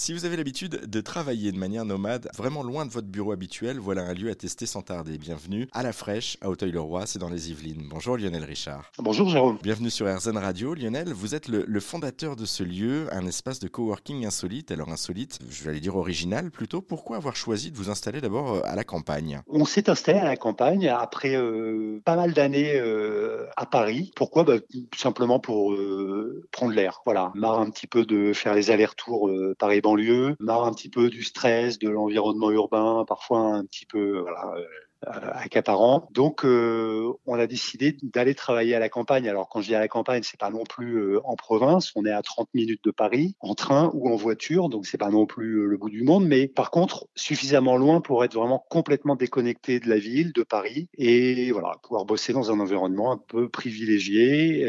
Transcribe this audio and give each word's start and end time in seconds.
Si 0.00 0.14
vous 0.14 0.24
avez 0.24 0.38
l'habitude 0.38 0.86
de 0.86 1.00
travailler 1.02 1.52
de 1.52 1.58
manière 1.58 1.84
nomade, 1.84 2.30
vraiment 2.34 2.62
loin 2.62 2.86
de 2.86 2.90
votre 2.90 3.08
bureau 3.08 3.32
habituel, 3.32 3.78
voilà 3.78 4.00
un 4.00 4.14
lieu 4.14 4.30
à 4.30 4.34
tester 4.34 4.64
sans 4.64 4.80
tarder. 4.80 5.18
Bienvenue 5.18 5.68
à 5.72 5.82
la 5.82 5.92
fraîche, 5.92 6.38
à 6.40 6.48
Auteuil-le-Roi, 6.48 7.04
c'est 7.04 7.18
dans 7.18 7.28
les 7.28 7.50
Yvelines. 7.50 7.86
Bonjour 7.90 8.16
Lionel 8.16 8.44
Richard. 8.44 8.90
Bonjour 8.98 9.28
Jérôme. 9.28 9.58
Bienvenue 9.62 9.90
sur 9.90 10.06
RZN 10.06 10.38
Radio. 10.38 10.72
Lionel, 10.72 11.12
vous 11.12 11.34
êtes 11.34 11.48
le, 11.48 11.66
le 11.68 11.80
fondateur 11.80 12.34
de 12.34 12.46
ce 12.46 12.62
lieu, 12.62 13.08
un 13.12 13.26
espace 13.26 13.60
de 13.60 13.68
coworking 13.68 14.24
insolite. 14.24 14.70
Alors 14.70 14.88
insolite, 14.88 15.38
je 15.50 15.64
vais 15.64 15.68
aller 15.68 15.80
dire 15.80 15.96
original 15.96 16.50
plutôt. 16.50 16.80
Pourquoi 16.80 17.18
avoir 17.18 17.36
choisi 17.36 17.70
de 17.70 17.76
vous 17.76 17.90
installer 17.90 18.22
d'abord 18.22 18.54
euh, 18.54 18.60
à 18.64 18.76
la 18.76 18.84
campagne? 18.84 19.42
On 19.48 19.66
s'est 19.66 19.90
installé 19.90 20.18
à 20.18 20.24
la 20.24 20.38
campagne 20.38 20.88
après 20.88 21.36
euh, 21.36 22.00
pas 22.06 22.16
mal 22.16 22.32
d'années 22.32 22.72
euh, 22.76 23.44
à 23.58 23.66
Paris. 23.66 24.12
Pourquoi? 24.16 24.44
Bah, 24.44 24.54
simplement 24.96 25.40
pour 25.40 25.74
euh, 25.74 26.48
prendre 26.52 26.72
l'air. 26.72 27.02
Voilà, 27.04 27.32
marre 27.34 27.60
un 27.60 27.68
petit 27.68 27.86
peu 27.86 28.06
de 28.06 28.32
faire 28.32 28.54
les 28.54 28.70
allers-retours 28.70 29.28
euh, 29.28 29.54
Paris-banlieue, 29.96 30.36
marre 30.40 30.64
un 30.64 30.72
petit 30.72 30.88
peu 30.88 31.10
du 31.10 31.22
stress, 31.22 31.78
de 31.78 31.88
l'environnement 31.88 32.50
urbain, 32.50 33.04
parfois 33.06 33.40
un 33.40 33.64
petit 33.64 33.86
peu 33.86 34.20
voilà, 34.20 34.52
euh, 34.56 34.64
accaparant. 35.06 36.08
Donc, 36.12 36.44
euh, 36.44 37.12
on 37.26 37.34
a 37.34 37.46
décidé 37.46 37.96
d'aller 38.02 38.34
travailler 38.34 38.74
à 38.74 38.78
la 38.78 38.88
campagne. 38.88 39.28
Alors, 39.28 39.48
quand 39.48 39.60
je 39.60 39.68
dis 39.68 39.74
à 39.74 39.80
la 39.80 39.88
campagne, 39.88 40.22
c'est 40.22 40.38
pas 40.38 40.50
non 40.50 40.64
plus 40.64 40.96
euh, 40.96 41.20
en 41.24 41.36
province. 41.36 41.92
On 41.94 42.04
est 42.04 42.12
à 42.12 42.22
30 42.22 42.48
minutes 42.54 42.84
de 42.84 42.90
Paris, 42.90 43.34
en 43.40 43.54
train 43.54 43.90
ou 43.94 44.10
en 44.10 44.16
voiture, 44.16 44.68
donc 44.68 44.86
c'est 44.86 44.98
pas 44.98 45.10
non 45.10 45.26
plus 45.26 45.60
euh, 45.60 45.66
le 45.66 45.76
bout 45.76 45.90
du 45.90 46.02
monde. 46.02 46.26
Mais 46.26 46.48
par 46.48 46.70
contre, 46.70 47.06
suffisamment 47.14 47.76
loin 47.76 48.00
pour 48.00 48.24
être 48.24 48.34
vraiment 48.34 48.64
complètement 48.68 49.16
déconnecté 49.16 49.80
de 49.80 49.88
la 49.88 49.98
ville, 49.98 50.32
de 50.32 50.42
Paris, 50.42 50.88
et 50.96 51.50
voilà, 51.52 51.72
pouvoir 51.82 52.04
bosser 52.04 52.32
dans 52.32 52.50
un 52.50 52.60
environnement 52.60 53.12
un 53.12 53.18
peu 53.18 53.48
privilégié, 53.48 54.66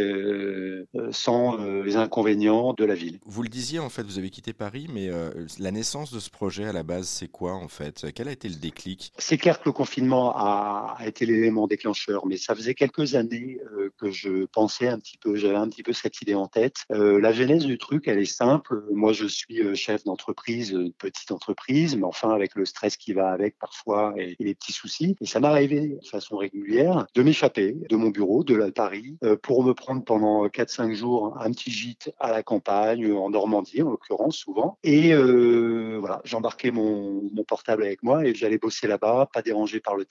sans 1.12 1.58
les 1.58 1.96
inconvénients 1.96 2.74
de 2.74 2.86
la 2.86 2.96
ville. 2.96 3.20
Vous 3.26 3.44
le 3.44 3.50
disiez, 3.50 3.80
en 3.80 3.90
fait, 3.90 4.04
vous 4.04 4.18
avez 4.18 4.30
quitté 4.30 4.54
Paris, 4.54 4.88
mais 4.94 5.10
la 5.60 5.72
naissance 5.72 6.12
de 6.14 6.20
ce 6.20 6.30
projet 6.30 6.66
à 6.66 6.74
la 6.74 6.84
base, 6.84 7.08
c'est 7.08 7.28
quoi 7.28 7.54
en 7.54 7.68
fait? 7.68 8.08
Quel 8.16 8.28
a 8.28 8.32
été 8.32 8.50
le 8.50 8.56
déclic? 8.56 9.12
C'est 9.18 9.38
clair 9.38 9.60
que 9.60 9.66
le 9.66 9.74
confinement 9.74 10.21
a, 10.30 10.98
été 11.06 11.26
l'élément 11.26 11.68
déclencheur, 11.68 12.26
mais 12.26 12.38
ça 12.38 12.56
faisait 12.56 12.74
quelques 12.74 13.16
années 13.16 13.60
euh, 13.74 13.90
que 13.98 14.12
je 14.12 14.46
pensais 14.46 14.88
un 14.88 15.00
petit 15.00 15.18
peu, 15.18 15.36
j'avais 15.36 15.56
un 15.56 15.68
petit 15.68 15.84
peu 15.84 15.94
cette 15.94 16.22
idée 16.22 16.36
en 16.36 16.48
tête. 16.48 16.86
Euh, 16.92 17.20
la 17.20 17.32
genèse 17.32 17.66
du 17.66 17.78
truc, 17.78 18.08
elle 18.08 18.20
est 18.20 18.26
simple. 18.26 18.84
Moi, 18.92 19.14
je 19.14 19.26
suis 19.26 19.62
euh, 19.62 19.76
chef 19.76 20.04
d'entreprise, 20.04 20.78
petite 20.98 21.32
entreprise, 21.32 21.96
mais 21.96 22.04
enfin 22.04 22.30
avec 22.30 22.56
le 22.56 22.66
stress 22.66 22.98
qui 22.98 23.14
va 23.14 23.30
avec 23.30 23.58
parfois 23.58 24.14
et, 24.18 24.36
les 24.40 24.56
petits 24.56 24.74
soucis. 24.74 25.16
Et 25.22 25.26
ça 25.26 25.42
arrivé 25.42 25.98
de 26.02 26.08
façon 26.08 26.38
régulière 26.38 27.08
de 27.16 27.24
m'échapper 27.24 27.76
de 27.90 27.96
mon 27.96 28.10
bureau, 28.10 28.44
de 28.44 28.54
la 28.54 28.72
Paris, 28.72 29.18
pour 29.42 29.64
me 29.64 29.74
prendre 29.74 30.04
pendant 30.04 30.46
4-5 30.46 30.94
jours 30.94 31.36
un 31.42 31.52
petit 31.52 31.72
gîte 31.72 32.14
à 32.20 32.32
la 32.32 32.44
campagne, 32.44 33.12
en 33.12 33.32
Normandie 33.32 33.82
en 33.82 33.90
l'occurrence 33.90 34.38
souvent. 34.38 34.78
Et 34.84 35.16
voilà, 35.16 36.22
j'embarquais 36.26 36.70
mon, 36.70 37.24
mon 37.34 37.44
portable 37.44 37.84
avec 37.84 38.04
moi 38.04 38.24
et 38.26 38.36
j'allais 38.36 38.60
bosser 38.60 38.88
là-bas, 38.88 39.30
pas 39.34 39.42
dérangé 39.42 39.80
par 39.80 39.96
le 39.96 40.06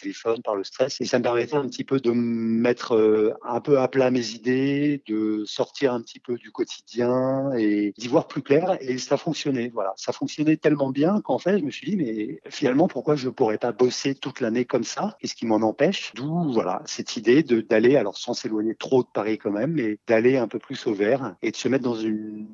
par 0.45 0.57
le 0.57 0.65
stress. 0.65 1.01
Et 1.01 1.05
ça 1.05 1.19
me 1.19 1.23
permettait 1.23 1.57
un 1.57 1.67
petit 1.67 1.85
peu 1.85 2.01
de 2.01 2.11
me 2.11 2.61
mettre 2.61 2.95
euh, 2.95 3.35
un 3.43 3.61
peu 3.61 3.79
à 3.79 3.89
plat 3.89 4.11
mes 4.11 4.31
idées, 4.31 5.03
de 5.07 5.45
sortir 5.47 5.93
un 5.93 6.01
petit 6.01 6.21
peu 6.21 6.37
du 6.37 6.51
quotidien 6.51 7.53
et 7.57 7.93
d'y 7.97 8.09
voir 8.09 8.27
plus 8.27 8.43
clair. 8.43 8.79
Et 8.81 8.99
ça 8.99 9.17
fonctionnait. 9.17 9.71
Voilà, 9.73 9.93
ça 9.97 10.13
fonctionnait 10.13 10.57
tellement 10.57 10.91
bien 10.91 11.21
qu'en 11.21 11.39
fait, 11.39 11.59
je 11.59 11.65
me 11.65 11.71
suis 11.71 11.91
dit, 11.91 11.97
mais 11.97 12.41
finalement, 12.49 12.89
pourquoi 12.89 13.17
je 13.17 13.29
pourrais 13.29 13.59
pas 13.59 13.73
bosser 13.73 14.15
toute 14.15 14.41
l'année 14.41 14.65
comme 14.65 14.85
ça? 14.85 15.17
Qu'est-ce 15.21 15.35
qui 15.35 15.47
m'en 15.47 15.57
empêche? 15.57 16.13
D'où 16.15 16.53
voilà 16.53 16.83
cette 16.87 17.17
idée 17.17 17.43
d'aller, 17.43 17.97
alors 17.97 18.17
sans 18.17 18.35
s'éloigner 18.35 18.75
trop 18.75 19.03
de 19.03 19.09
Paris 19.13 19.39
quand 19.39 19.51
même, 19.51 19.73
mais 19.73 19.99
d'aller 20.07 20.37
un 20.37 20.49
peu 20.49 20.59
plus 20.59 20.87
au 20.87 20.95
vert 20.95 21.35
et 21.43 21.51
de 21.51 21.57
se 21.57 21.69
mettre 21.69 21.85
dans 21.85 21.95
une 21.95 22.47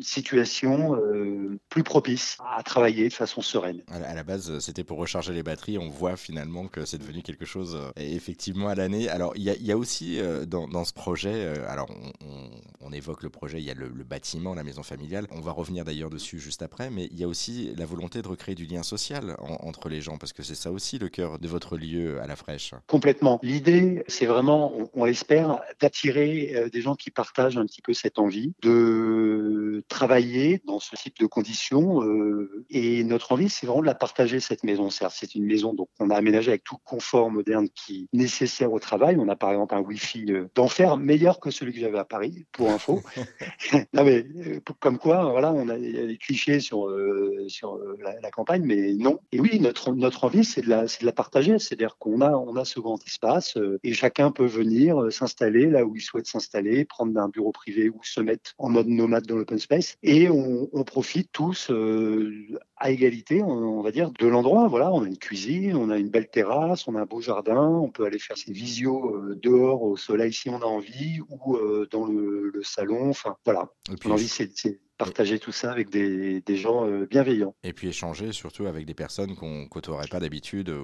situation 0.00 0.96
euh, 0.96 1.58
plus 1.68 1.82
propice 1.82 2.38
à 2.56 2.62
travailler 2.62 3.08
de 3.08 3.12
façon 3.14 3.40
sereine. 3.42 3.82
à 3.88 4.14
la, 4.14 4.22
base, 4.24 4.58
c'était 4.58 4.84
pour 4.84 4.98
recharger 4.98 5.32
les 5.32 5.42
batteries. 5.42 5.78
On 5.78 5.88
voit 5.88 6.16
finalement 6.16 6.66
que 6.68 6.84
c'est 6.84 6.98
devenu 6.98 7.22
quelque 7.22 7.44
chose 7.44 7.76
euh, 7.76 7.90
effectivement 7.96 8.68
à 8.68 8.74
l'année. 8.74 9.08
Alors, 9.08 9.32
il 9.36 9.42
y 9.42 9.50
a, 9.50 9.54
il 9.54 9.64
y 9.66 9.72
a 9.72 9.76
aussi 9.76 10.18
euh, 10.20 10.46
dans, 10.46 10.68
dans 10.68 10.84
ce 10.84 10.92
projet, 10.92 11.32
euh, 11.34 11.68
alors 11.68 11.88
on, 11.90 12.26
on- 12.26 12.50
on 12.86 12.92
évoque 12.92 13.22
le 13.22 13.30
projet, 13.30 13.58
il 13.60 13.64
y 13.64 13.70
a 13.70 13.74
le, 13.74 13.88
le 13.88 14.04
bâtiment, 14.04 14.54
la 14.54 14.62
maison 14.62 14.82
familiale. 14.82 15.26
On 15.30 15.40
va 15.40 15.52
revenir 15.52 15.86
d'ailleurs 15.86 16.10
dessus 16.10 16.38
juste 16.38 16.60
après, 16.60 16.90
mais 16.90 17.08
il 17.12 17.18
y 17.18 17.24
a 17.24 17.28
aussi 17.28 17.74
la 17.78 17.86
volonté 17.86 18.20
de 18.20 18.28
recréer 18.28 18.54
du 18.54 18.66
lien 18.66 18.82
social 18.82 19.36
en- 19.38 19.66
entre 19.66 19.88
les 19.88 20.02
gens, 20.02 20.18
parce 20.18 20.34
que 20.34 20.42
c'est 20.42 20.54
ça 20.54 20.70
aussi 20.70 20.98
le 20.98 21.08
cœur 21.08 21.38
de 21.38 21.48
votre 21.48 21.78
lieu 21.78 22.20
à 22.20 22.26
la 22.26 22.36
fraîche. 22.36 22.74
Complètement. 22.86 23.40
L'idée, 23.42 24.04
c'est 24.06 24.26
vraiment, 24.26 24.74
on, 24.78 24.90
on 24.92 25.04
l'espère, 25.06 25.60
d'attirer 25.80 26.52
euh, 26.56 26.68
des 26.68 26.82
gens 26.82 26.94
qui 26.94 27.10
partagent 27.10 27.56
un 27.56 27.64
petit 27.64 27.80
peu 27.80 27.94
cette 27.94 28.18
envie 28.18 28.52
de 28.62 29.82
travailler 29.94 30.60
dans 30.66 30.80
ce 30.80 30.96
type 30.96 31.18
de 31.18 31.26
conditions. 31.26 32.02
euh, 32.02 32.64
et 32.68 33.04
notre 33.04 33.32
envie, 33.32 33.48
c'est 33.48 33.66
vraiment 33.66 33.82
de 33.82 33.86
la 33.86 33.94
partager, 33.94 34.40
cette 34.40 34.64
maison. 34.64 34.90
C'est 34.90 35.34
une 35.34 35.46
maison 35.46 35.72
donc 35.72 35.88
on 36.00 36.10
a 36.10 36.16
aménagé 36.16 36.50
avec 36.50 36.64
tout 36.64 36.76
confort 36.84 37.30
moderne 37.30 37.68
qui 37.74 38.08
est 38.12 38.16
nécessaire 38.16 38.72
au 38.72 38.80
travail. 38.80 39.16
On 39.18 39.28
a 39.28 39.36
par 39.36 39.50
exemple 39.50 39.74
un 39.74 39.80
Wi-Fi 39.80 40.26
euh, 40.30 40.48
d'enfer 40.54 40.96
meilleur 40.96 41.40
que 41.40 41.50
celui 41.50 41.72
que 41.72 41.80
j'avais 41.80 41.98
à 41.98 42.04
Paris, 42.04 42.44
pour 42.52 42.70
info. 42.70 43.02
non 43.92 44.04
mais 44.04 44.26
euh, 44.46 44.60
comme 44.80 44.98
quoi, 44.98 45.30
voilà, 45.30 45.52
on 45.52 45.68
a, 45.68 45.78
des 45.78 46.18
clichés 46.18 46.60
sur 46.60 46.88
euh, 46.88 47.44
sur 47.48 47.78
la, 48.02 48.20
la 48.20 48.30
campagne, 48.30 48.62
mais 48.64 48.94
non. 48.94 49.20
Et 49.32 49.40
oui, 49.40 49.60
notre 49.60 49.92
notre 49.92 50.24
envie, 50.24 50.44
c'est 50.44 50.62
de 50.62 50.68
la 50.68 50.88
c'est 50.88 51.02
de 51.02 51.06
la 51.06 51.12
partager. 51.12 51.58
C'est-à-dire 51.58 51.96
qu'on 51.98 52.20
a 52.20 52.30
on 52.30 52.56
a 52.56 52.64
ce 52.64 52.80
grand 52.80 53.02
espace 53.06 53.56
euh, 53.56 53.78
et 53.84 53.92
chacun 53.92 54.30
peut 54.30 54.46
venir 54.46 55.12
s'installer 55.12 55.66
là 55.66 55.84
où 55.84 55.96
il 55.96 56.02
souhaite 56.02 56.26
s'installer, 56.26 56.84
prendre 56.84 57.18
un 57.18 57.28
bureau 57.28 57.52
privé 57.52 57.88
ou 57.88 58.00
se 58.02 58.20
mettre 58.20 58.52
en 58.58 58.68
mode 58.68 58.88
nomade 58.88 59.26
dans 59.26 59.36
l'open 59.36 59.58
space. 59.58 59.73
Et 60.02 60.28
on, 60.28 60.68
on 60.72 60.84
profite 60.84 61.30
tous 61.32 61.70
euh, 61.70 62.32
à 62.76 62.90
égalité, 62.90 63.42
on, 63.42 63.78
on 63.78 63.82
va 63.82 63.90
dire, 63.90 64.10
de 64.10 64.26
l'endroit. 64.26 64.68
Voilà, 64.68 64.92
on 64.92 65.02
a 65.02 65.06
une 65.06 65.18
cuisine, 65.18 65.76
on 65.76 65.90
a 65.90 65.98
une 65.98 66.08
belle 66.08 66.28
terrasse, 66.28 66.86
on 66.88 66.94
a 66.96 67.00
un 67.00 67.06
beau 67.06 67.20
jardin, 67.20 67.68
on 67.68 67.90
peut 67.90 68.04
aller 68.04 68.18
faire 68.18 68.36
ses 68.36 68.52
visios 68.52 69.16
euh, 69.16 69.38
dehors 69.42 69.82
au 69.82 69.96
soleil 69.96 70.32
si 70.32 70.48
on 70.50 70.58
a 70.58 70.66
envie 70.66 71.20
ou 71.28 71.56
euh, 71.56 71.88
dans 71.90 72.06
le, 72.06 72.50
le 72.52 72.62
salon. 72.62 73.10
Enfin, 73.10 73.36
voilà. 73.44 73.70
Et 73.92 73.96
puis, 73.96 74.08
Mon 74.08 74.14
envie, 74.14 74.28
c'est 74.28 74.50
c'est 74.56 74.80
partager 74.98 75.38
tout 75.38 75.52
ça 75.52 75.70
avec 75.72 75.90
des, 75.90 76.40
des 76.40 76.56
gens 76.56 76.86
euh, 76.86 77.06
bienveillants. 77.06 77.54
et 77.64 77.72
puis 77.72 77.88
échanger 77.88 78.32
surtout 78.32 78.66
avec 78.66 78.86
des 78.86 78.94
personnes 78.94 79.34
qu'on 79.34 79.66
côtoierait 79.66 80.08
pas 80.08 80.20
d'habitude, 80.20 80.68
euh, 80.70 80.80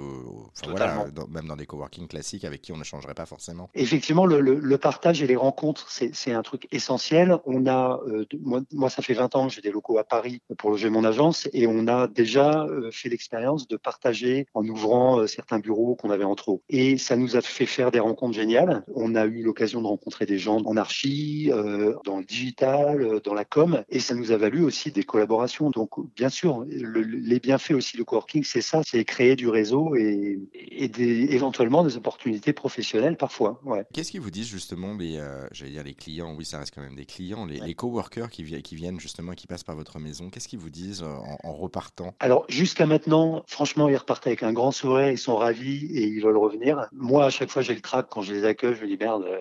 enfin, 0.53 0.73
Totalement. 0.73 0.95
voilà, 0.97 1.11
dans- 1.11 1.29
même 1.29 1.47
dans 1.47 1.57
des 1.57 1.67
coworking 1.67 2.09
classiques 2.09 2.45
avec 2.45 2.61
qui 2.63 2.73
on 2.73 2.77
n'échangerait 2.79 3.15
pas 3.15 3.27
forcément. 3.27 3.71
Effectivement, 3.75 4.27
le, 4.27 4.41
le, 4.41 4.55
le 4.59 4.79
partage 4.79 5.23
et 5.23 5.27
les 5.27 5.37
rencontres, 5.37 5.89
c'est 5.91 6.33
un 6.33 6.43
truc 6.43 6.67
essentiel. 6.73 7.39
On 7.47 7.67
a, 7.67 8.01
euh, 8.09 8.25
moi, 8.41 8.61
moi, 8.73 8.91
ça 8.91 9.03
fait 9.03 9.15
20 9.15 9.35
ans 9.37 9.47
que 9.49 9.55
j'ai 9.55 9.61
des 9.61 9.71
locaux 9.71 9.99
à 9.99 10.05
Paris 10.05 10.43
pour 10.59 10.71
loger 10.71 10.91
mon 10.91 11.05
agence 11.05 11.49
et 11.53 11.67
on 11.67 11.87
a 11.87 12.09
déjà 12.09 12.65
euh, 12.65 12.91
fait 12.91 13.09
l'expérience 13.09 13.69
de 13.69 13.77
partager 13.77 14.47
en 14.55 14.67
ouvrant 14.67 15.27
certains 15.27 15.59
bureaux 15.59 15.95
qu'on 15.95 16.11
avait 16.11 16.25
en 16.25 16.35
trop. 16.35 16.63
Et 16.69 16.99
ça 16.99 17.17
nous 17.17 17.37
a 17.37 17.41
fait 17.41 17.67
faire 17.67 17.91
des 17.91 18.01
rencontres 18.01 18.35
géniales. 18.35 18.85
On 18.95 19.15
a 19.15 19.25
eu 19.27 19.43
l'occasion 19.43 19.81
de 19.83 19.87
rencontrer 19.87 20.27
des 20.27 20.39
gens 20.39 20.61
en 20.65 20.77
archi, 20.77 21.51
dans 22.05 22.19
le 22.19 22.25
digital, 22.25 23.21
dans 23.25 23.35
la 23.35 23.45
com, 23.45 23.83
et 23.89 24.00
ça 24.01 24.15
nous 24.15 24.33
a 24.33 24.37
valu 24.37 24.65
aussi 24.65 24.91
des 24.91 25.03
collaborations. 25.03 25.71
Donc, 25.71 25.91
bien 26.17 26.29
sûr, 26.29 26.65
le- 26.69 27.03
les 27.03 27.41
bienfaits 27.41 27.73
aussi 27.73 27.97
du 27.97 28.05
coworking, 28.05 28.45
c'est 28.45 28.61
ça, 28.61 28.83
c'est 28.87 29.05
créer 29.05 29.37
du 29.37 29.49
réseau 29.49 29.95
et, 29.97 30.39
et 30.55 30.89
des, 30.89 31.35
éventuellement 31.35 31.85
des 31.85 31.97
opportunités 31.97 32.53
professionnelles 32.53 33.17
parfois. 33.17 33.61
Ouais. 33.65 33.85
Qu'est-ce 33.93 34.11
qu'ils 34.11 34.21
vous 34.21 34.31
disent 34.31 34.49
justement 34.49 34.95
les, 34.97 35.17
euh, 35.19 35.47
j'allais 35.53 35.73
dire 35.73 35.85
les 35.85 35.95
clients, 35.95 36.35
oui 36.37 36.45
ça 36.45 36.59
reste 36.59 36.75
quand 36.75 36.83
même 36.83 36.97
des 36.97 37.07
clients, 37.07 37.47
les, 37.47 37.61
les 37.61 37.75
coworkers 37.75 38.31
qui, 38.31 38.45
qui 38.63 38.75
viennent 38.75 39.01
justement, 39.01 39.33
qui 39.33 39.47
passent 39.47 39.65
par 39.65 39.77
votre 39.77 39.99
maison, 39.99 40.31
qu'est-ce 40.31 40.49
qu'ils 40.49 40.59
vous 40.59 40.71
disent 40.71 41.03
euh, 41.03 41.07
en, 41.07 41.39
en 41.43 41.53
repartant? 41.53 42.15
Alors 42.21 42.45
jusqu'à 42.49 42.87
maintenant, 42.87 43.43
franchement, 43.47 43.89
ils 43.89 43.97
repartent 43.97 44.27
avec 44.27 44.43
un 44.43 44.53
grand 44.53 44.73
sourire, 44.73 45.11
ils 45.11 45.19
sont 45.19 45.37
ravis 45.37 45.87
et 45.97 46.07
ils 46.07 46.21
veulent 46.21 46.37
revenir. 46.37 46.89
Moi, 46.93 47.25
à 47.25 47.31
chaque 47.31 47.51
fois, 47.51 47.63
j'ai 47.63 47.75
le 47.75 47.81
trac 47.81 48.07
quand 48.11 48.23
je 48.23 48.33
les 48.33 48.45
accueille, 48.45 48.75
je 48.75 48.83
me 48.83 48.89
dis 48.89 48.97
merde. 48.99 49.25
euh, 49.25 49.39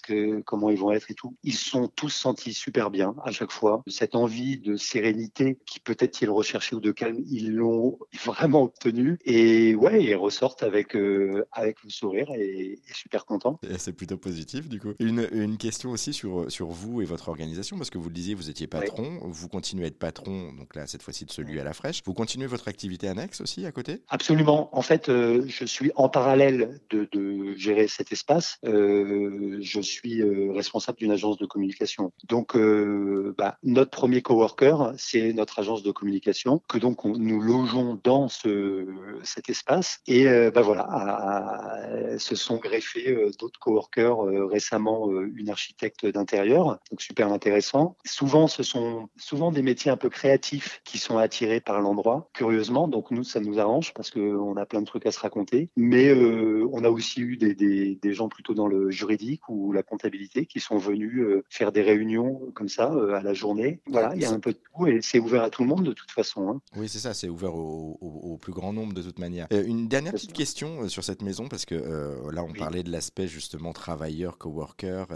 Que 0.00 0.40
comment 0.40 0.70
ils 0.70 0.78
vont 0.78 0.92
être 0.92 1.10
et 1.10 1.14
tout 1.14 1.34
Ils 1.42 1.54
sont 1.54 1.88
tous 1.88 2.10
sentis 2.10 2.54
super 2.54 2.90
bien 2.90 3.14
à 3.24 3.30
chaque 3.30 3.52
fois. 3.52 3.82
Cette 3.86 4.14
envie 4.14 4.58
de 4.58 4.76
sérénité 4.76 5.58
qui 5.66 5.80
peut-être 5.80 6.20
ils 6.22 6.30
recherchaient 6.30 6.76
ou 6.76 6.80
de 6.80 6.92
calme, 6.92 7.18
ils 7.26 7.52
l'ont 7.52 7.98
vraiment 8.24 8.62
obtenu. 8.62 9.18
Et 9.24 9.74
ouais, 9.74 10.02
ils 10.02 10.14
ressortent 10.14 10.62
avec 10.62 10.96
euh, 10.96 11.44
avec 11.52 11.82
le 11.82 11.90
sourire 11.90 12.28
et, 12.34 12.72
et 12.72 12.92
super 12.94 13.24
contents. 13.24 13.58
Et 13.68 13.78
C'est 13.78 13.92
plutôt 13.92 14.16
positif 14.16 14.68
du 14.68 14.80
coup. 14.80 14.92
Une, 14.98 15.28
une 15.32 15.56
question 15.56 15.90
aussi 15.90 16.12
sur, 16.12 16.50
sur 16.50 16.68
vous 16.68 17.02
et 17.02 17.04
votre 17.04 17.28
organisation, 17.28 17.76
parce 17.76 17.90
que 17.90 17.98
vous 17.98 18.08
le 18.08 18.14
disiez, 18.14 18.34
vous 18.34 18.50
étiez 18.50 18.66
patron, 18.66 19.18
vous 19.22 19.48
continuez 19.48 19.84
à 19.84 19.88
être 19.88 19.98
patron, 19.98 20.52
donc 20.52 20.74
là 20.74 20.86
cette 20.86 21.02
fois-ci 21.02 21.24
de 21.24 21.30
celui 21.30 21.60
à 21.60 21.64
la 21.64 21.72
fraîche. 21.72 22.02
Vous 22.04 22.14
continuez 22.14 22.46
votre 22.46 22.68
activité 22.68 23.08
annexe 23.08 23.40
aussi 23.40 23.66
à 23.66 23.72
côté? 23.72 24.02
Absolument. 24.08 24.76
En 24.76 24.82
fait, 24.82 25.08
euh, 25.08 25.44
je 25.46 25.64
suis 25.64 25.90
en 25.96 26.08
parallèle 26.08 26.80
de, 26.90 27.08
de 27.12 27.54
gérer 27.56 27.88
cet 27.88 28.12
espace. 28.12 28.58
Euh, 28.64 29.58
je 29.60 29.80
suis 29.84 30.22
responsable 30.50 30.98
d'une 30.98 31.12
agence 31.12 31.38
de 31.38 31.46
communication. 31.46 32.12
Donc, 32.28 32.56
bah, 33.36 33.58
notre 33.62 33.90
premier 33.90 34.22
coworker, 34.22 34.92
c'est 34.96 35.32
notre 35.32 35.58
agence 35.58 35.82
de 35.82 35.92
communication 35.92 36.62
que 36.68 36.78
donc 36.78 37.04
nous 37.04 37.40
logeons 37.40 38.00
dans 38.02 38.28
ce, 38.28 38.86
cet 39.22 39.48
espace. 39.48 40.00
Et 40.06 40.24
bah 40.54 40.62
voilà, 40.62 42.16
se 42.18 42.34
sont 42.34 42.56
greffés 42.56 43.16
d'autres 43.38 43.60
coworkers 43.60 44.18
récemment, 44.48 45.10
une 45.34 45.50
architecte 45.50 46.06
d'intérieur, 46.06 46.78
donc 46.90 47.02
super 47.02 47.32
intéressant. 47.32 47.96
Souvent, 48.04 48.46
ce 48.46 48.62
sont 48.62 49.08
souvent 49.16 49.52
des 49.52 49.62
métiers 49.62 49.90
un 49.90 49.96
peu 49.96 50.08
créatifs 50.08 50.80
qui 50.84 50.98
sont 50.98 51.18
attirés 51.18 51.60
par 51.60 51.80
l'endroit, 51.80 52.30
curieusement. 52.32 52.88
Donc 52.88 53.10
nous, 53.10 53.24
ça 53.24 53.40
nous 53.40 53.58
arrange 53.58 53.92
parce 53.94 54.10
qu'on 54.10 54.56
a 54.56 54.66
plein 54.66 54.80
de 54.80 54.86
trucs 54.86 55.06
à 55.06 55.12
se 55.12 55.20
raconter. 55.20 55.70
Mais 55.76 56.08
euh, 56.08 56.68
on 56.72 56.84
a 56.84 56.90
aussi 56.90 57.20
eu 57.20 57.36
des, 57.36 57.54
des, 57.54 57.96
des, 57.96 58.12
gens 58.12 58.28
plutôt 58.28 58.54
dans 58.54 58.66
le 58.66 58.90
juridique 58.90 59.48
ou 59.48 59.72
la 59.74 59.82
comptabilité 59.82 60.46
qui 60.46 60.60
sont 60.60 60.78
venus 60.78 61.20
euh, 61.20 61.44
faire 61.48 61.72
des 61.72 61.82
réunions 61.82 62.40
comme 62.54 62.68
ça 62.68 62.92
euh, 62.92 63.14
à 63.14 63.22
la 63.22 63.34
journée. 63.34 63.80
Voilà, 63.86 64.14
il 64.14 64.22
y 64.22 64.24
a 64.24 64.30
un 64.30 64.40
peu 64.40 64.52
de 64.52 64.58
tout 64.58 64.86
et 64.86 65.00
c'est 65.02 65.18
ouvert 65.18 65.42
à 65.42 65.50
tout 65.50 65.62
le 65.62 65.68
monde 65.68 65.84
de 65.84 65.92
toute 65.92 66.10
façon. 66.10 66.48
Hein. 66.48 66.60
Oui, 66.76 66.88
c'est 66.88 66.98
ça, 66.98 67.14
c'est 67.14 67.28
ouvert 67.28 67.54
au, 67.54 67.98
au, 68.00 68.36
plus 68.38 68.52
grand 68.52 68.72
nombre 68.72 68.92
de 68.92 69.02
toute 69.02 69.18
manière. 69.18 69.46
une 69.50 69.88
dernière 69.88 70.12
petite 70.12 70.32
question 70.32 70.88
sur 70.88 71.04
cette 71.04 71.22
maison 71.22 71.48
parce 71.48 71.64
que 71.64 71.74
là, 72.30 72.44
on 72.44 72.52
parlait 72.52 72.82
de 72.82 72.90
l'aspect 72.90 73.26
justement 73.26 73.72
travailleur, 73.72 74.38
coworker, 74.38 75.06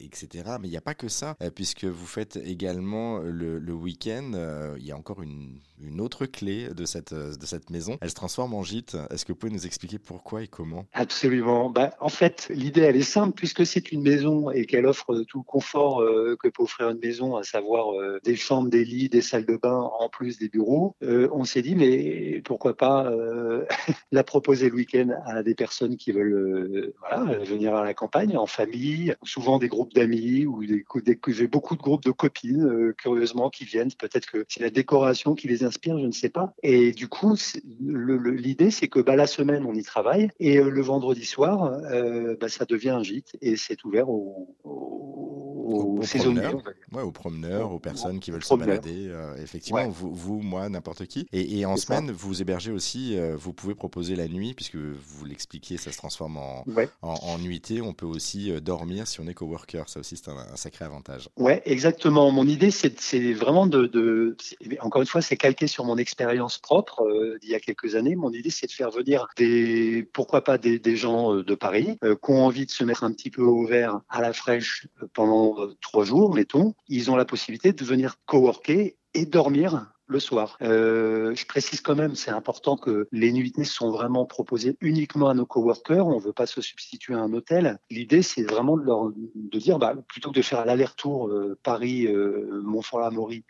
etc. 0.00 0.56
Mais 0.60 0.68
il 0.68 0.70
n'y 0.70 0.76
a 0.76 0.82
pas 0.82 0.94
que 0.94 1.08
ça, 1.08 1.36
puisque 1.54 1.84
vous 1.84 2.06
faites 2.06 2.36
également 2.36 3.18
le, 3.18 3.58
le 3.58 3.72
week-end. 3.72 4.32
Il 4.76 4.84
y 4.84 4.92
a 4.92 4.96
encore 4.96 5.22
une, 5.22 5.60
une 5.80 6.00
autre 6.00 6.26
clé 6.26 6.68
de 6.74 6.84
cette, 6.84 7.14
de 7.14 7.46
cette 7.46 7.70
maison. 7.70 7.98
Elle 8.00 8.10
se 8.10 8.14
transforme 8.14 8.54
en 8.54 8.62
gîte. 8.62 8.96
Est-ce 9.10 9.24
que 9.24 9.32
vous 9.32 9.38
pouvez 9.38 9.52
nous 9.52 9.66
expliquer 9.66 9.98
pourquoi 9.98 10.42
et 10.42 10.48
comment? 10.48 10.86
Absolument. 10.92 11.70
Bah, 11.70 11.94
en 12.00 12.08
fait, 12.08 12.50
l'idée, 12.50 12.82
elle 12.82 12.96
est 12.96 13.02
simple. 13.02 13.34
Puisque 13.34 13.66
c'est 13.66 13.83
une 13.92 14.02
maison 14.02 14.50
et 14.50 14.66
qu'elle 14.66 14.86
offre 14.86 15.22
tout 15.28 15.38
le 15.38 15.44
confort 15.44 16.00
euh, 16.00 16.36
que 16.40 16.48
peut 16.48 16.62
offrir 16.62 16.90
une 16.90 16.98
maison, 16.98 17.36
à 17.36 17.42
savoir 17.42 17.92
euh, 17.92 18.18
des 18.24 18.36
chambres, 18.36 18.68
des 18.68 18.84
lits, 18.84 19.08
des 19.08 19.20
salles 19.20 19.46
de 19.46 19.56
bain, 19.56 19.90
en 19.98 20.08
plus 20.08 20.38
des 20.38 20.48
bureaux, 20.48 20.96
euh, 21.02 21.28
on 21.32 21.44
s'est 21.44 21.62
dit, 21.62 21.74
mais 21.74 22.23
pourquoi 22.44 22.76
pas 22.76 23.10
la 24.12 24.24
proposer 24.24 24.68
le 24.68 24.76
week-end 24.76 25.08
à 25.26 25.42
des 25.42 25.54
personnes 25.54 25.96
qui 25.96 26.12
veulent 26.12 26.92
voilà, 27.00 27.38
venir 27.44 27.74
à 27.74 27.84
la 27.84 27.94
campagne, 27.94 28.36
en 28.36 28.46
famille, 28.46 29.14
souvent 29.22 29.58
des 29.58 29.68
groupes 29.68 29.94
d'amis 29.94 30.46
ou 30.46 30.64
des, 30.64 30.84
des, 31.04 31.46
beaucoup 31.46 31.76
de 31.76 31.82
groupes 31.82 32.04
de 32.04 32.10
copines, 32.10 32.92
curieusement, 32.98 33.50
qui 33.50 33.64
viennent. 33.64 33.92
Peut-être 33.98 34.30
que 34.30 34.44
c'est 34.48 34.62
la 34.62 34.70
décoration 34.70 35.34
qui 35.34 35.48
les 35.48 35.64
inspire, 35.64 35.98
je 35.98 36.06
ne 36.06 36.12
sais 36.12 36.28
pas. 36.28 36.54
Et 36.62 36.92
du 36.92 37.08
coup, 37.08 37.34
l'idée, 37.80 38.70
c'est 38.70 38.88
que 38.88 39.00
bah, 39.00 39.16
la 39.16 39.26
semaine, 39.26 39.64
on 39.66 39.74
y 39.74 39.82
travaille 39.82 40.30
et 40.40 40.58
euh, 40.58 40.70
le 40.70 40.82
vendredi 40.82 41.24
soir, 41.24 41.64
euh, 41.64 42.36
bah, 42.40 42.48
ça 42.48 42.64
devient 42.64 42.90
un 42.90 43.02
gîte 43.02 43.36
et 43.40 43.56
c'est 43.56 43.82
ouvert 43.84 44.08
aux, 44.08 44.56
aux, 44.64 45.43
promeneurs, 45.64 46.62
ouais, 46.92 47.02
aux 47.02 47.10
promeneurs, 47.10 47.72
aux 47.72 47.78
personnes 47.78 48.20
qui 48.20 48.30
veulent 48.30 48.44
se 48.44 48.54
balader. 48.54 49.08
Euh, 49.08 49.36
effectivement, 49.36 49.88
vous, 49.88 50.12
vous, 50.14 50.40
moi, 50.40 50.68
n'importe 50.68 51.06
qui. 51.06 51.26
Et, 51.32 51.64
en 51.64 51.76
semaine, 51.76 52.10
vous 52.10 52.42
hébergez 52.42 52.70
aussi, 52.70 53.16
vous 53.36 53.52
pouvez 53.52 53.74
proposer 53.74 54.16
la 54.16 54.28
nuit, 54.28 54.54
puisque 54.54 54.76
vous 54.76 55.24
l'expliquiez, 55.24 55.76
ça 55.76 55.92
se 55.92 55.96
transforme 55.96 56.36
en, 56.36 56.64
en, 57.02 57.38
nuitée. 57.38 57.80
On 57.80 57.92
peut 57.92 58.06
aussi 58.06 58.52
dormir 58.60 59.06
si 59.06 59.20
on 59.20 59.26
est 59.26 59.34
coworker. 59.34 59.88
Ça 59.88 60.00
aussi, 60.00 60.16
c'est 60.16 60.28
un, 60.28 60.56
sacré 60.56 60.84
avantage. 60.84 61.28
Ouais, 61.36 61.62
exactement. 61.64 62.30
Mon 62.30 62.46
idée, 62.46 62.70
c'est 62.70 63.32
vraiment 63.32 63.66
de, 63.66 63.86
de 63.86 64.36
encore 64.80 65.02
une 65.02 65.08
fois, 65.08 65.22
c'est 65.22 65.36
calqué 65.36 65.66
sur 65.66 65.84
mon 65.84 65.96
expérience 65.96 66.58
propre 66.58 67.02
euh, 67.02 67.38
d'il 67.40 67.50
y 67.50 67.54
a 67.54 67.60
quelques 67.60 67.94
années. 67.94 68.16
Mon 68.16 68.32
idée, 68.32 68.50
c'est 68.50 68.66
de 68.66 68.72
faire 68.72 68.90
venir 68.90 69.28
des, 69.36 70.08
pourquoi 70.12 70.42
pas 70.42 70.58
des, 70.58 70.78
des 70.78 70.96
gens 70.96 71.34
euh, 71.34 71.44
de 71.44 71.54
Paris 71.54 71.98
euh, 72.04 72.16
qui 72.16 72.30
ont 72.30 72.44
envie 72.44 72.66
de 72.66 72.70
se 72.70 72.84
mettre 72.84 73.04
un 73.04 73.12
petit 73.12 73.30
peu 73.30 73.42
au 73.42 73.66
vert 73.66 74.00
à 74.08 74.20
la 74.20 74.32
fraîche 74.32 74.86
pendant 75.12 75.53
trois 75.80 76.04
jours, 76.04 76.34
mettons. 76.34 76.74
Ils 76.88 77.10
ont 77.10 77.16
la 77.16 77.24
possibilité 77.24 77.72
de 77.72 77.84
venir 77.84 78.16
coworker 78.26 78.96
et 79.14 79.26
dormir 79.26 79.94
le 80.06 80.20
soir. 80.20 80.58
Euh, 80.62 81.34
je 81.34 81.46
précise 81.46 81.80
quand 81.80 81.94
même, 81.94 82.14
c'est 82.14 82.30
important 82.30 82.76
que 82.76 83.08
les 83.10 83.32
nuitées 83.32 83.64
sont 83.64 83.90
vraiment 83.90 84.26
proposées 84.26 84.76
uniquement 84.80 85.28
à 85.28 85.34
nos 85.34 85.46
coworkers. 85.46 86.06
On 86.06 86.16
ne 86.16 86.20
veut 86.20 86.32
pas 86.32 86.46
se 86.46 86.60
substituer 86.60 87.14
à 87.14 87.18
un 87.18 87.32
hôtel. 87.32 87.78
L'idée, 87.90 88.22
c'est 88.22 88.42
vraiment 88.42 88.76
de 88.76 88.82
leur 88.82 89.10
de 89.34 89.58
dire, 89.58 89.78
bah, 89.78 89.94
plutôt 90.08 90.30
que 90.30 90.36
de 90.36 90.42
faire 90.42 90.64
l'aller-retour 90.64 91.28
euh, 91.28 91.58
Paris, 91.62 92.06
euh, 92.06 92.60
Montfort-la-Maurie, 92.64 93.44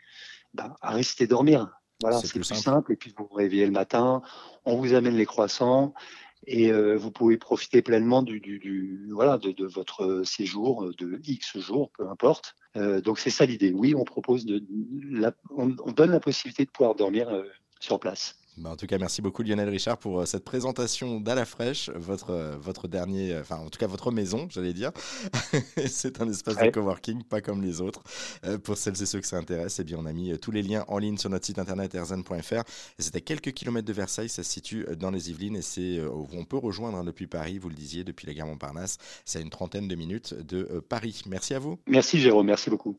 bah, 0.53 0.75
à 0.81 0.91
rester 0.91 1.27
dormir. 1.27 1.69
Voilà, 2.01 2.19
c'est 2.19 2.31
plus, 2.31 2.43
simple. 2.43 2.93
Et 2.93 2.95
puis 2.95 3.13
vous 3.17 3.27
vous 3.29 3.35
réveillez 3.35 3.65
le 3.65 3.71
matin, 3.71 4.21
on 4.65 4.77
vous 4.77 4.93
amène 4.93 5.15
les 5.15 5.25
croissants 5.25 5.93
et 6.47 6.71
euh, 6.71 6.95
vous 6.95 7.11
pouvez 7.11 7.37
profiter 7.37 7.81
pleinement 7.81 8.21
du, 8.21 8.39
du, 8.39 8.59
du 8.59 9.07
voilà 9.11 9.37
de, 9.37 9.65
votre 9.65 10.23
séjour 10.23 10.91
de 10.97 11.19
X 11.25 11.59
jours, 11.59 11.91
peu 11.97 12.07
importe. 12.07 12.55
Euh, 12.75 13.01
donc 13.01 13.19
c'est 13.19 13.29
ça 13.29 13.45
l'idée. 13.45 13.71
Oui, 13.71 13.95
on 13.95 14.03
propose 14.03 14.45
de, 14.45 14.63
on, 15.51 15.75
on, 15.83 15.91
donne 15.91 16.11
la 16.11 16.19
possibilité 16.19 16.65
de 16.65 16.69
pouvoir 16.69 16.95
dormir 16.95 17.29
euh, 17.29 17.43
sur 17.79 17.99
place. 17.99 18.37
Bah, 18.57 18.69
en 18.69 18.77
tout 18.77 18.87
cas, 18.87 18.97
merci 18.97 19.21
beaucoup 19.21 19.43
Lionel 19.43 19.67
Richard 19.67 19.97
pour 19.97 20.21
euh, 20.21 20.25
cette 20.25 20.45
présentation 20.45 21.19
d'À 21.19 21.35
la 21.35 21.43
fraîche, 21.43 21.89
votre, 21.89 22.29
euh, 22.29 22.55
votre 22.57 22.87
dernier, 22.87 23.33
euh, 23.33 23.41
enfin 23.41 23.57
en 23.57 23.69
tout 23.69 23.77
cas 23.77 23.87
votre 23.87 24.11
maison, 24.11 24.47
j'allais 24.49 24.71
dire. 24.71 24.91
c'est 25.87 26.21
un 26.21 26.29
espace 26.29 26.55
de 26.57 26.69
coworking, 26.69 27.23
pas 27.23 27.41
comme 27.41 27.61
les 27.61 27.81
autres. 27.81 28.03
pour 28.63 28.77
celles 28.77 29.01
et 29.01 29.05
ceux 29.05 29.19
que 29.19 29.27
ça 29.27 29.37
intéresse, 29.37 29.79
eh 29.79 29.83
bien, 29.83 29.97
on 29.99 30.05
a 30.05 30.13
mis 30.13 30.37
tous 30.39 30.51
les 30.51 30.61
liens 30.61 30.85
en 30.87 30.99
ligne 30.99 31.17
sur 31.17 31.29
notre 31.29 31.45
site 31.45 31.59
internet 31.59 31.93
erzan.fr. 31.95 32.63
C'est 32.97 33.15
à 33.15 33.19
quelques 33.19 33.51
kilomètres 33.51 33.87
de 33.87 33.93
Versailles, 33.93 34.29
ça 34.29 34.43
se 34.43 34.51
situe 34.51 34.85
dans 34.97 35.11
les 35.11 35.31
Yvelines 35.31 35.57
et 35.57 35.61
c'est 35.61 35.99
où 35.99 36.27
on 36.33 36.45
peut 36.45 36.57
rejoindre 36.57 36.97
hein, 36.97 37.03
depuis 37.03 37.27
Paris, 37.27 37.57
vous 37.57 37.69
le 37.69 37.75
disiez, 37.75 38.05
depuis 38.05 38.25
la 38.25 38.33
gare 38.33 38.47
Montparnasse. 38.47 38.97
C'est 39.25 39.39
à 39.39 39.41
une 39.41 39.49
trentaine 39.49 39.87
de 39.87 39.95
minutes 39.95 40.33
de 40.33 40.83
Paris. 40.87 41.23
Merci 41.27 41.53
à 41.55 41.59
vous. 41.59 41.77
Merci 41.87 42.19
Jérôme, 42.19 42.47
merci 42.47 42.69
beaucoup. 42.69 42.93